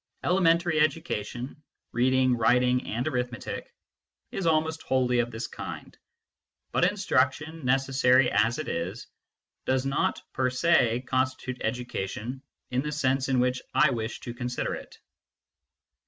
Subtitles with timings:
[0.23, 3.71] Elementary education reading, writing, and arithmetic
[4.31, 5.95] is almost wholly of this kind.
[6.71, 9.05] But instruction, necessary as it is,
[9.65, 12.41] does not per se constitute education
[12.71, 14.97] in the sense in which I wish to consider it.